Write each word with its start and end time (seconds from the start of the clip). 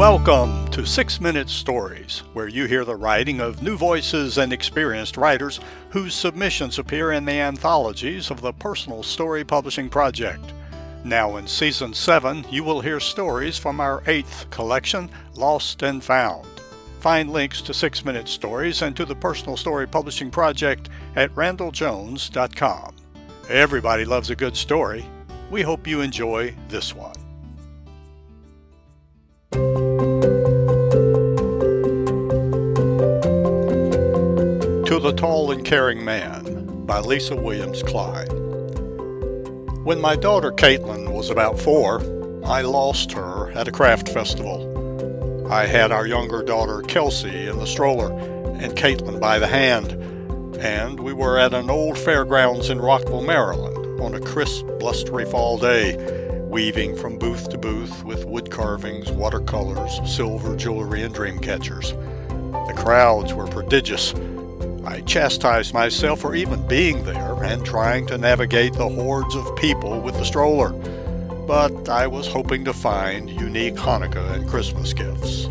Welcome 0.00 0.66
to 0.68 0.86
Six 0.86 1.20
Minute 1.20 1.50
Stories, 1.50 2.22
where 2.32 2.48
you 2.48 2.64
hear 2.64 2.86
the 2.86 2.96
writing 2.96 3.38
of 3.38 3.62
new 3.62 3.76
voices 3.76 4.38
and 4.38 4.50
experienced 4.50 5.18
writers 5.18 5.60
whose 5.90 6.14
submissions 6.14 6.78
appear 6.78 7.12
in 7.12 7.26
the 7.26 7.32
anthologies 7.34 8.30
of 8.30 8.40
the 8.40 8.54
Personal 8.54 9.02
Story 9.02 9.44
Publishing 9.44 9.90
Project. 9.90 10.54
Now 11.04 11.36
in 11.36 11.46
Season 11.46 11.92
7, 11.92 12.46
you 12.48 12.64
will 12.64 12.80
hear 12.80 12.98
stories 12.98 13.58
from 13.58 13.78
our 13.78 14.02
eighth 14.06 14.48
collection, 14.48 15.10
Lost 15.34 15.82
and 15.82 16.02
Found. 16.02 16.48
Find 17.00 17.30
links 17.30 17.60
to 17.60 17.74
Six 17.74 18.02
Minute 18.02 18.26
Stories 18.26 18.80
and 18.80 18.96
to 18.96 19.04
the 19.04 19.14
Personal 19.14 19.58
Story 19.58 19.86
Publishing 19.86 20.30
Project 20.30 20.88
at 21.14 21.34
randelljones.com. 21.34 22.96
Everybody 23.50 24.06
loves 24.06 24.30
a 24.30 24.34
good 24.34 24.56
story. 24.56 25.04
We 25.50 25.60
hope 25.60 25.86
you 25.86 26.00
enjoy 26.00 26.54
this 26.68 26.94
one. 26.94 27.19
The 35.00 35.12
Tall 35.12 35.50
and 35.50 35.64
Caring 35.64 36.04
Man 36.04 36.84
by 36.84 37.00
Lisa 37.00 37.34
Williams 37.34 37.82
Kline. 37.82 38.28
When 39.82 39.98
my 39.98 40.14
daughter 40.14 40.52
Caitlin 40.52 41.14
was 41.14 41.30
about 41.30 41.58
four, 41.58 42.00
I 42.44 42.60
lost 42.60 43.12
her 43.12 43.50
at 43.52 43.66
a 43.66 43.72
craft 43.72 44.10
festival. 44.10 45.48
I 45.50 45.64
had 45.64 45.90
our 45.90 46.06
younger 46.06 46.42
daughter 46.42 46.82
Kelsey 46.82 47.46
in 47.48 47.58
the 47.58 47.66
stroller 47.66 48.12
and 48.12 48.76
Caitlin 48.76 49.18
by 49.18 49.38
the 49.38 49.46
hand, 49.46 49.92
and 50.60 51.00
we 51.00 51.14
were 51.14 51.38
at 51.38 51.54
an 51.54 51.70
old 51.70 51.96
fairgrounds 51.96 52.68
in 52.68 52.78
Rockville, 52.78 53.22
Maryland 53.22 54.02
on 54.02 54.14
a 54.14 54.20
crisp, 54.20 54.66
blustery 54.78 55.24
fall 55.24 55.56
day, 55.56 55.96
weaving 56.42 56.94
from 56.94 57.18
booth 57.18 57.48
to 57.48 57.56
booth 57.56 58.04
with 58.04 58.26
wood 58.26 58.50
carvings, 58.50 59.10
watercolors, 59.10 59.98
silver 60.04 60.54
jewelry, 60.56 61.02
and 61.02 61.14
dream 61.14 61.38
catchers. 61.38 61.92
The 61.92 62.74
crowds 62.76 63.32
were 63.32 63.46
prodigious. 63.46 64.12
I 64.84 65.02
chastised 65.02 65.74
myself 65.74 66.20
for 66.20 66.34
even 66.34 66.66
being 66.66 67.04
there 67.04 67.42
and 67.42 67.64
trying 67.64 68.06
to 68.06 68.18
navigate 68.18 68.72
the 68.72 68.88
hordes 68.88 69.34
of 69.34 69.54
people 69.56 70.00
with 70.00 70.14
the 70.14 70.24
stroller. 70.24 70.70
But 71.46 71.88
I 71.88 72.06
was 72.06 72.26
hoping 72.26 72.64
to 72.64 72.72
find 72.72 73.28
unique 73.28 73.74
Hanukkah 73.74 74.32
and 74.32 74.48
Christmas 74.48 74.92
gifts. 74.92 75.48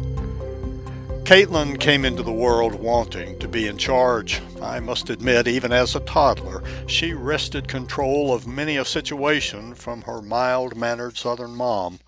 Caitlin 1.29 1.79
came 1.79 2.05
into 2.05 2.23
the 2.23 2.31
world 2.31 2.73
wanting 2.73 3.37
to 3.37 3.47
be 3.47 3.67
in 3.67 3.77
charge. 3.77 4.41
I 4.63 4.79
must 4.79 5.11
admit, 5.11 5.47
even 5.47 5.71
as 5.71 5.95
a 5.95 5.99
toddler, 5.99 6.63
she 6.87 7.13
wrested 7.13 7.67
control 7.67 8.33
of 8.33 8.47
many 8.47 8.77
a 8.77 8.85
situation 8.85 9.75
from 9.75 10.01
her 10.01 10.23
mild 10.23 10.75
mannered 10.75 11.17
southern 11.17 11.51
mom. 11.51 11.99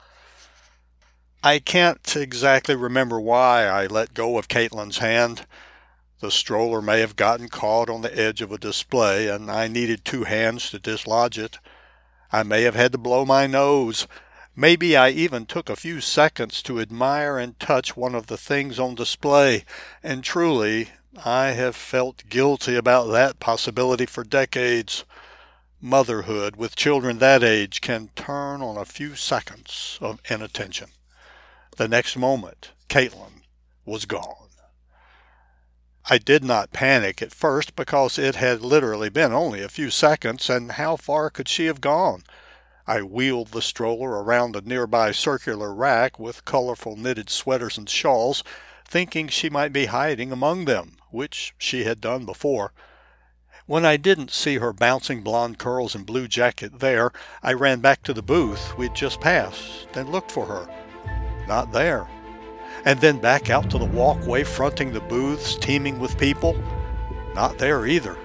I 1.44 1.60
can't 1.60 2.16
exactly 2.16 2.76
remember 2.76 3.22
why 3.22 3.66
I 3.66 3.86
let 3.86 4.16
go 4.16 4.40
of 4.40 4.48
Caitlin's 4.48 4.98
hand. 4.98 5.46
The 6.22 6.30
stroller 6.30 6.84
may 6.84 7.00
have 7.00 7.16
gotten 7.16 7.50
caught 7.50 7.90
on 7.90 8.04
the 8.04 8.16
edge 8.16 8.44
of 8.44 8.52
a 8.52 8.60
display, 8.60 9.28
and 9.28 9.50
I 9.50 9.68
needed 9.68 10.06
two 10.06 10.26
hands 10.26 10.70
to 10.70 10.78
dislodge 10.78 11.40
it. 11.40 11.58
I 12.32 12.44
may 12.44 12.62
have 12.62 12.76
had 12.76 12.92
to 12.92 13.00
blow 13.00 13.26
my 13.26 13.48
nose. 13.48 14.08
Maybe 14.56 14.96
I 14.96 15.10
even 15.10 15.48
took 15.48 15.68
a 15.68 15.76
few 15.76 16.00
seconds 16.00 16.62
to 16.64 16.80
admire 16.80 17.40
and 17.40 17.60
touch 17.60 17.98
one 17.98 18.14
of 18.14 18.28
the 18.28 18.38
things 18.38 18.78
on 18.78 18.94
display, 18.94 19.66
and 20.04 20.24
truly, 20.24 20.90
I 21.26 21.54
have 21.54 21.76
felt 21.76 22.30
guilty 22.30 22.76
about 22.76 23.06
that 23.08 23.40
possibility 23.40 24.06
for 24.06 24.24
decades. 24.24 25.06
Motherhood 25.82 26.56
with 26.56 26.76
children 26.76 27.18
that 27.18 27.42
age 27.44 27.82
can 27.82 28.12
turn 28.16 28.62
on 28.62 28.78
a 28.78 28.86
few 28.86 29.16
seconds 29.16 29.98
of 30.00 30.22
inattention. 30.30 30.92
The 31.78 31.88
next 31.88 32.16
moment, 32.16 32.74
Caitlin 32.90 33.42
was 33.86 34.06
gone. 34.06 34.51
I 36.12 36.18
did 36.18 36.44
not 36.44 36.74
panic 36.74 37.22
at 37.22 37.32
first 37.32 37.74
because 37.74 38.20
it 38.20 38.36
had 38.36 38.62
literally 38.62 39.08
been 39.08 39.32
only 39.32 39.64
a 39.64 39.70
few 39.70 39.90
seconds, 39.90 40.50
and 40.50 40.74
how 40.74 40.98
far 40.98 41.30
could 41.30 41.48
she 41.48 41.68
have 41.68 41.80
gone? 41.80 42.24
I 42.86 43.02
wheeled 43.02 43.52
the 43.54 43.62
stroller 43.62 44.22
around 44.22 44.58
a 44.58 44.62
nearby 44.62 45.14
circular 45.14 45.74
rack 45.74 46.20
with 46.20 46.44
colorful 46.44 46.98
knitted 46.98 47.30
sweaters 47.30 47.78
and 47.78 47.90
shawls, 47.90 48.44
thinking 48.86 49.30
she 49.30 49.50
might 49.50 49.72
be 49.72 49.86
hiding 49.86 50.34
among 50.34 50.66
them, 50.66 50.98
which 51.12 51.54
she 51.58 51.86
had 51.86 52.02
done 52.02 52.26
before. 52.26 52.74
When 53.66 53.86
I 53.86 53.96
didn't 53.96 54.32
see 54.32 54.58
her 54.58 54.74
bouncing 54.74 55.22
blonde 55.22 55.60
curls 55.60 55.96
and 55.96 56.06
blue 56.06 56.28
jacket 56.28 56.82
there, 56.82 57.14
I 57.42 57.54
ran 57.54 57.80
back 57.80 58.04
to 58.04 58.14
the 58.14 58.22
booth 58.22 58.78
we'd 58.78 58.96
just 58.96 59.22
passed 59.22 59.88
and 59.94 60.10
looked 60.10 60.34
for 60.34 60.46
her. 60.48 60.68
Not 61.48 61.72
there 61.72 62.06
and 62.86 63.00
then 63.00 63.20
back 63.20 63.50
out 63.50 63.70
to 63.70 63.78
the 63.78 63.86
walkway 63.86 64.44
fronting 64.44 64.92
the 64.92 65.02
booths 65.02 65.56
teeming 65.56 66.00
with 66.00 66.18
people? 66.18 66.56
Not 67.34 67.58
there 67.58 67.86
either. 67.86 68.18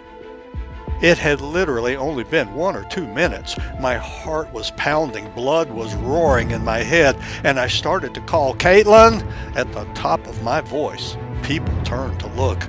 It 1.03 1.19
had 1.19 1.43
literally 1.43 1.95
only 1.95 2.25
been 2.25 2.55
one 2.55 2.75
or 2.75 2.85
two 2.85 3.07
minutes. 3.07 3.55
My 3.81 3.97
heart 3.97 4.51
was 4.53 4.71
pounding, 4.73 5.31
blood 5.33 5.71
was 5.71 5.95
roaring 5.97 6.53
in 6.53 6.65
my 6.65 6.79
head, 6.79 7.17
and 7.45 7.61
I 7.61 7.69
started 7.69 8.15
to 8.15 8.23
call 8.23 8.55
Caitlin 8.55 9.23
at 9.55 9.71
the 9.73 9.85
top 9.95 10.27
of 10.27 10.43
my 10.43 10.63
voice. 10.63 11.19
People 11.43 11.75
turned 11.85 12.19
to 12.21 12.29
look. 12.29 12.67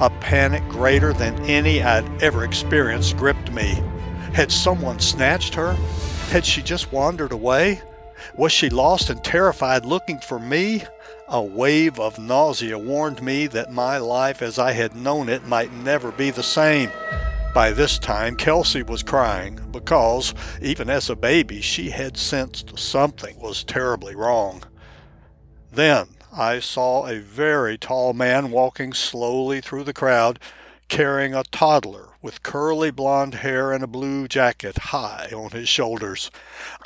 A 0.00 0.08
panic 0.08 0.66
greater 0.68 1.12
than 1.12 1.38
any 1.44 1.82
I'd 1.82 2.22
ever 2.22 2.42
experienced 2.44 3.18
gripped 3.18 3.52
me. 3.52 3.82
Had 4.32 4.50
someone 4.50 4.98
snatched 4.98 5.54
her? 5.54 5.74
Had 6.30 6.46
she 6.46 6.62
just 6.62 6.90
wandered 6.90 7.32
away? 7.32 7.82
Was 8.36 8.52
she 8.52 8.70
lost 8.70 9.10
and 9.10 9.22
terrified 9.22 9.84
looking 9.84 10.18
for 10.18 10.38
me? 10.38 10.84
A 11.28 11.42
wave 11.42 11.98
of 11.98 12.18
nausea 12.18 12.78
warned 12.78 13.22
me 13.22 13.46
that 13.48 13.72
my 13.72 13.98
life 13.98 14.42
as 14.42 14.58
I 14.58 14.72
had 14.72 14.94
known 14.94 15.28
it 15.28 15.46
might 15.46 15.72
never 15.72 16.12
be 16.12 16.30
the 16.30 16.42
same. 16.42 16.90
By 17.54 17.70
this 17.72 17.98
time, 17.98 18.36
Kelsey 18.36 18.82
was 18.82 19.02
crying 19.02 19.60
because, 19.70 20.34
even 20.60 20.88
as 20.88 21.10
a 21.10 21.16
baby, 21.16 21.60
she 21.60 21.90
had 21.90 22.16
sensed 22.16 22.78
something 22.78 23.38
was 23.38 23.64
terribly 23.64 24.14
wrong. 24.14 24.62
Then 25.70 26.08
I 26.32 26.60
saw 26.60 27.06
a 27.06 27.18
very 27.18 27.76
tall 27.76 28.14
man 28.14 28.50
walking 28.50 28.94
slowly 28.94 29.60
through 29.60 29.84
the 29.84 29.92
crowd, 29.92 30.38
carrying 30.92 31.34
a 31.34 31.42
toddler 31.44 32.10
with 32.20 32.42
curly 32.42 32.90
blond 32.90 33.36
hair 33.36 33.72
and 33.72 33.82
a 33.82 33.86
blue 33.86 34.28
jacket 34.28 34.76
high 34.76 35.26
on 35.34 35.50
his 35.50 35.66
shoulders. 35.66 36.30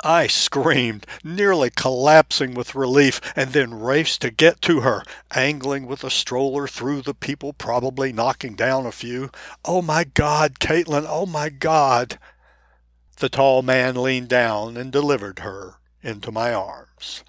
I 0.01 0.27
screamed, 0.27 1.05
nearly 1.25 1.69
collapsing 1.69 2.53
with 2.53 2.73
relief, 2.73 3.19
and 3.35 3.51
then 3.51 3.77
raced 3.77 4.21
to 4.21 4.31
get 4.31 4.61
to 4.61 4.79
her, 4.79 5.03
angling 5.35 5.87
with 5.87 6.05
a 6.05 6.09
stroller 6.09 6.69
through 6.69 7.01
the 7.01 7.13
people, 7.13 7.51
probably 7.51 8.13
knocking 8.13 8.55
down 8.55 8.85
a 8.85 8.93
few. 8.93 9.29
Oh 9.65 9.81
my 9.81 10.05
God, 10.05 10.59
Caitlin, 10.61 11.05
oh 11.05 11.25
my 11.25 11.49
God! 11.49 12.17
The 13.17 13.27
tall 13.27 13.61
man 13.61 14.01
leaned 14.01 14.29
down 14.29 14.77
and 14.77 14.89
delivered 14.89 15.39
her 15.39 15.79
into 16.01 16.31
my 16.31 16.53
arms. 16.53 17.25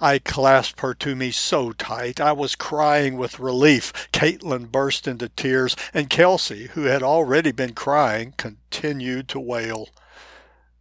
I 0.00 0.20
clasped 0.20 0.80
her 0.80 0.94
to 0.94 1.16
me 1.16 1.32
so 1.32 1.72
tight 1.72 2.20
I 2.20 2.30
was 2.30 2.54
crying 2.54 3.16
with 3.16 3.40
relief. 3.40 3.92
Caitlin 4.12 4.70
burst 4.70 5.08
into 5.08 5.28
tears, 5.28 5.74
and 5.92 6.08
Kelsey, 6.08 6.68
who 6.68 6.84
had 6.84 7.02
already 7.02 7.50
been 7.50 7.74
crying, 7.74 8.34
continued 8.36 9.28
to 9.30 9.40
wail. 9.40 9.88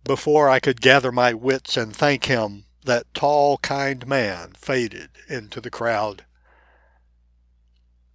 Before 0.04 0.50
I 0.50 0.60
could 0.60 0.82
gather 0.82 1.12
my 1.12 1.34
wits 1.34 1.76
and 1.78 1.96
thank 1.96 2.26
him, 2.26 2.66
that 2.86 3.12
tall, 3.16 3.58
kind 3.58 4.06
man 4.06 4.52
faded 4.56 5.10
into 5.28 5.62
the 5.62 5.72
crowd. 5.72 6.24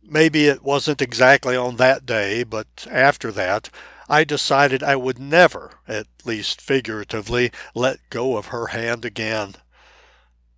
Maybe 0.05 0.47
it 0.47 0.62
wasn't 0.62 1.03
exactly 1.03 1.57
on 1.57 1.77
that 1.77 2.07
day, 2.07 2.45
but 2.45 2.87
after 2.89 3.33
that, 3.33 3.71
I 4.09 4.23
decided 4.23 4.83
I 4.85 4.97
would 4.97 5.19
never, 5.19 5.73
at 5.89 6.07
least 6.25 6.61
figuratively, 6.61 7.51
let 7.75 7.99
go 8.09 8.37
of 8.37 8.47
her 8.47 8.69
hand 8.69 9.05
again 9.05 9.56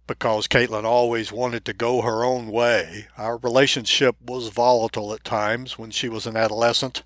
because 0.07 0.47
Caitlin 0.47 0.85
always 0.85 1.33
wanted 1.33 1.65
to 1.65 1.73
go 1.73 2.03
her 2.03 2.25
own 2.25 2.49
way. 2.49 3.07
Our 3.17 3.39
relationship 3.39 4.17
was 4.21 4.49
volatile 4.49 5.13
at 5.15 5.25
times 5.25 5.79
when 5.79 5.91
she 5.91 6.09
was 6.09 6.27
an 6.27 6.37
adolescent, 6.37 7.03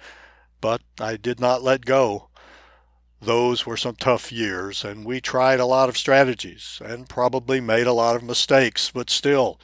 but 0.60 0.82
I 1.00 1.16
did 1.16 1.40
not 1.40 1.62
let 1.62 1.84
go. 1.84 2.28
Those 3.20 3.66
were 3.66 3.76
some 3.76 3.96
tough 3.96 4.30
years, 4.30 4.84
and 4.84 5.04
we 5.04 5.20
tried 5.20 5.60
a 5.60 5.66
lot 5.66 5.88
of 5.88 5.98
strategies 5.98 6.80
and 6.84 7.08
probably 7.08 7.60
made 7.60 7.86
a 7.86 7.92
lot 7.92 8.16
of 8.16 8.22
mistakes, 8.22 8.90
but 8.92 9.10
still, 9.10 9.60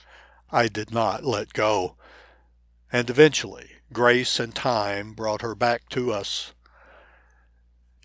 I 0.51 0.69
did 0.69 0.93
not 0.93 1.25
let 1.25 1.53
go. 1.53 1.97
And 2.93 3.09
eventually, 3.11 3.71
grace 3.93 4.41
and 4.41 4.55
time 4.55 5.13
brought 5.13 5.43
her 5.43 5.55
back 5.55 5.89
to 5.91 6.13
us. 6.13 6.53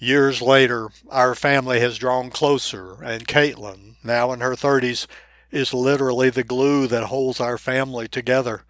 Years 0.01 0.42
later, 0.42 0.88
our 1.10 1.36
family 1.36 1.81
has 1.81 1.98
drawn 1.98 2.30
closer, 2.30 3.04
and 3.04 3.28
Caitlin, 3.28 3.96
now 4.01 4.31
in 4.31 4.40
her 4.40 4.54
30s, 4.54 5.07
is 5.51 5.74
literally 5.74 6.30
the 6.30 6.44
glue 6.44 6.88
that 6.88 7.06
holds 7.06 7.42
our 7.42 7.57
family 7.57 8.07
together. 8.07 8.63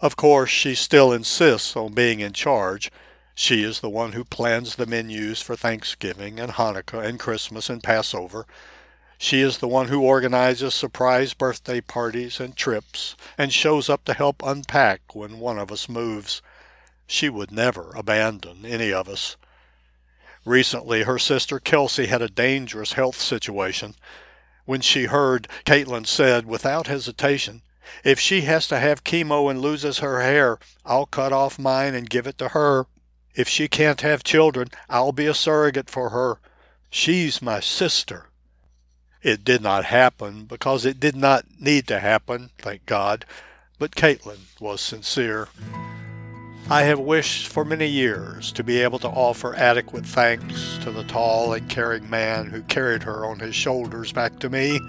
Of 0.00 0.16
course, 0.16 0.50
she 0.50 0.74
still 0.74 1.12
insists 1.12 1.76
on 1.76 1.94
being 1.94 2.18
in 2.18 2.32
charge. 2.32 2.90
She 3.36 3.62
is 3.62 3.78
the 3.78 3.88
one 3.88 4.10
who 4.10 4.24
plans 4.24 4.74
the 4.74 4.86
menus 4.86 5.40
for 5.40 5.54
Thanksgiving 5.54 6.40
and 6.40 6.52
Hanukkah 6.52 7.04
and 7.04 7.20
Christmas 7.20 7.70
and 7.70 7.80
Passover. 7.80 8.44
She 9.16 9.40
is 9.40 9.58
the 9.58 9.68
one 9.68 9.86
who 9.86 10.02
organizes 10.02 10.74
surprise 10.74 11.32
birthday 11.32 11.80
parties 11.80 12.40
and 12.40 12.56
trips 12.56 13.14
and 13.38 13.52
shows 13.52 13.88
up 13.88 14.04
to 14.06 14.14
help 14.14 14.42
unpack 14.44 15.14
when 15.14 15.38
one 15.38 15.60
of 15.60 15.70
us 15.70 15.88
moves. 15.88 16.42
She 17.06 17.28
would 17.28 17.52
never 17.52 17.92
abandon 17.94 18.66
any 18.66 18.92
of 18.92 19.08
us. 19.08 19.36
Recently, 20.44 21.04
her 21.04 21.18
sister 21.18 21.58
Kelsey 21.58 22.06
had 22.06 22.22
a 22.22 22.28
dangerous 22.28 22.92
health 22.92 23.20
situation. 23.20 23.94
When 24.66 24.80
she 24.80 25.04
heard, 25.04 25.48
Caitlin 25.64 26.06
said 26.06 26.46
without 26.46 26.86
hesitation, 26.86 27.62
If 28.02 28.18
she 28.18 28.42
has 28.42 28.66
to 28.68 28.78
have 28.78 29.04
chemo 29.04 29.50
and 29.50 29.60
loses 29.60 29.98
her 29.98 30.20
hair, 30.20 30.58
I'll 30.84 31.06
cut 31.06 31.32
off 31.32 31.58
mine 31.58 31.94
and 31.94 32.08
give 32.08 32.26
it 32.26 32.38
to 32.38 32.48
her. 32.48 32.86
If 33.34 33.48
she 33.48 33.68
can't 33.68 34.00
have 34.02 34.22
children, 34.22 34.68
I'll 34.88 35.12
be 35.12 35.26
a 35.26 35.34
surrogate 35.34 35.90
for 35.90 36.10
her. 36.10 36.38
She's 36.90 37.42
my 37.42 37.60
sister. 37.60 38.26
It 39.22 39.44
did 39.44 39.62
not 39.62 39.86
happen 39.86 40.44
because 40.44 40.84
it 40.84 41.00
did 41.00 41.16
not 41.16 41.46
need 41.58 41.88
to 41.88 41.98
happen, 41.98 42.50
thank 42.58 42.84
God, 42.84 43.24
but 43.78 43.96
Caitlin 43.96 44.40
was 44.60 44.80
sincere. 44.80 45.48
I 46.70 46.84
have 46.84 46.98
wished 46.98 47.48
for 47.48 47.62
many 47.62 47.86
years 47.86 48.50
to 48.52 48.64
be 48.64 48.80
able 48.80 48.98
to 49.00 49.08
offer 49.08 49.54
adequate 49.54 50.06
thanks 50.06 50.78
to 50.78 50.90
the 50.90 51.04
tall 51.04 51.52
and 51.52 51.68
caring 51.68 52.08
man 52.08 52.46
who 52.46 52.62
carried 52.62 53.02
her 53.02 53.26
on 53.26 53.38
his 53.38 53.54
shoulders 53.54 54.12
back 54.12 54.38
to 54.38 54.48
me, 54.48 54.80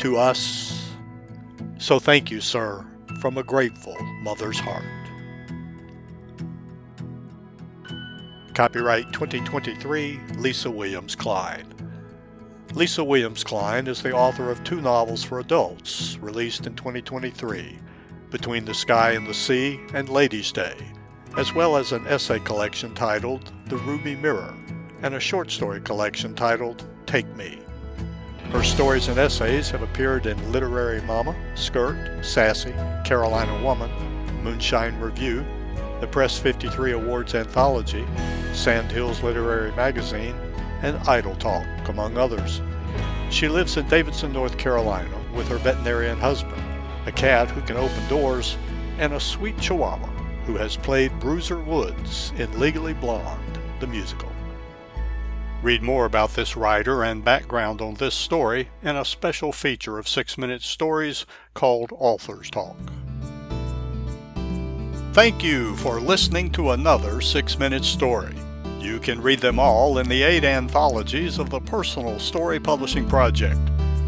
to 0.00 0.18
us. 0.18 0.90
So 1.78 1.98
thank 1.98 2.30
you, 2.30 2.42
sir, 2.42 2.84
from 3.22 3.38
a 3.38 3.42
grateful 3.42 3.96
mother's 4.20 4.60
heart. 4.60 4.84
Copyright 8.52 9.10
2023, 9.10 10.20
Lisa 10.36 10.70
Williams 10.70 11.16
Kline. 11.16 11.72
Lisa 12.74 13.02
Williams 13.02 13.44
Kline 13.44 13.86
is 13.86 14.02
the 14.02 14.12
author 14.12 14.50
of 14.50 14.62
two 14.62 14.82
novels 14.82 15.24
for 15.24 15.40
adults 15.40 16.18
released 16.18 16.66
in 16.66 16.74
2023, 16.74 17.78
Between 18.30 18.66
the 18.66 18.74
Sky 18.74 19.12
and 19.12 19.26
the 19.26 19.32
Sea 19.32 19.80
and 19.94 20.10
Ladies' 20.10 20.52
Day, 20.52 20.76
as 21.38 21.54
well 21.54 21.76
as 21.76 21.92
an 21.92 22.04
essay 22.08 22.40
collection 22.40 22.92
titled 22.96 23.52
The 23.66 23.76
Ruby 23.76 24.16
Mirror 24.16 24.52
and 25.02 25.14
a 25.14 25.20
short 25.20 25.52
story 25.52 25.80
collection 25.80 26.34
titled 26.34 26.84
Take 27.06 27.28
Me. 27.36 27.60
Her 28.50 28.64
stories 28.64 29.06
and 29.06 29.20
essays 29.20 29.70
have 29.70 29.82
appeared 29.82 30.26
in 30.26 30.50
Literary 30.50 31.00
Mama, 31.02 31.36
Skirt, 31.54 32.24
Sasee, 32.24 32.74
Carolina 33.04 33.62
Woman, 33.62 33.88
Moonshine 34.42 34.98
Review, 34.98 35.46
the 36.00 36.08
Press 36.08 36.36
53 36.36 36.90
Awards 36.90 37.36
Anthology, 37.36 38.04
Sandhills 38.52 39.22
Literary 39.22 39.70
Magazine, 39.76 40.34
and 40.82 40.96
Idol 41.08 41.36
Talk, 41.36 41.64
among 41.88 42.18
others. 42.18 42.60
She 43.30 43.46
lives 43.46 43.76
in 43.76 43.86
Davidson, 43.86 44.32
North 44.32 44.58
Carolina, 44.58 45.16
with 45.36 45.46
her 45.46 45.58
veterinarian 45.58 46.18
husband, 46.18 46.64
a 47.06 47.12
cat 47.12 47.48
who 47.48 47.60
can 47.60 47.76
open 47.76 48.08
doors, 48.08 48.56
and 48.98 49.12
a 49.12 49.20
sweet 49.20 49.56
chihuahua 49.60 50.17
who 50.48 50.56
has 50.56 50.78
played 50.78 51.20
Bruiser 51.20 51.58
Woods 51.58 52.32
in 52.38 52.58
Legally 52.58 52.94
Blonde, 52.94 53.58
the 53.80 53.86
musical. 53.86 54.32
Read 55.62 55.82
more 55.82 56.06
about 56.06 56.30
this 56.30 56.56
writer 56.56 57.04
and 57.04 57.22
background 57.22 57.82
on 57.82 57.92
this 57.92 58.14
story 58.14 58.70
in 58.82 58.96
a 58.96 59.04
special 59.04 59.52
feature 59.52 59.98
of 59.98 60.08
Six 60.08 60.38
Minute 60.38 60.62
Stories 60.62 61.26
called 61.52 61.90
Authors 61.92 62.50
Talk. 62.50 62.78
Thank 65.12 65.44
you 65.44 65.76
for 65.76 66.00
listening 66.00 66.50
to 66.52 66.70
another 66.70 67.20
Six 67.20 67.58
Minute 67.58 67.84
Story. 67.84 68.34
You 68.78 69.00
can 69.00 69.20
read 69.20 69.40
them 69.40 69.58
all 69.58 69.98
in 69.98 70.08
the 70.08 70.22
eight 70.22 70.44
anthologies 70.44 71.38
of 71.38 71.50
the 71.50 71.60
Personal 71.60 72.18
Story 72.18 72.58
Publishing 72.58 73.06
Project. 73.06 73.60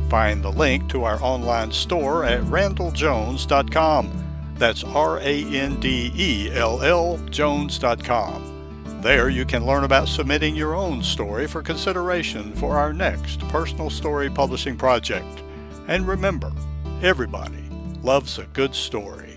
Find 0.08 0.42
the 0.42 0.52
link 0.52 0.88
to 0.88 1.04
our 1.04 1.22
online 1.22 1.70
store 1.70 2.24
at 2.24 2.40
randelljones.com. 2.44 4.29
That's 4.60 4.84
R 4.84 5.18
A 5.20 5.44
N 5.46 5.80
D 5.80 6.12
E 6.14 6.50
L 6.52 6.82
L 6.82 7.16
Jones.com. 7.30 9.00
There 9.00 9.30
you 9.30 9.46
can 9.46 9.64
learn 9.64 9.84
about 9.84 10.06
submitting 10.06 10.54
your 10.54 10.74
own 10.74 11.02
story 11.02 11.46
for 11.46 11.62
consideration 11.62 12.54
for 12.56 12.76
our 12.76 12.92
next 12.92 13.40
Personal 13.48 13.88
Story 13.88 14.28
Publishing 14.28 14.76
Project. 14.76 15.42
And 15.88 16.06
remember, 16.06 16.52
everybody 17.00 17.70
loves 18.02 18.38
a 18.38 18.44
good 18.52 18.74
story. 18.74 19.29